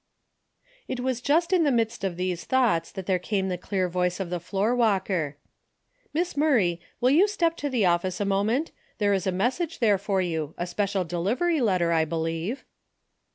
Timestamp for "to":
7.57-7.69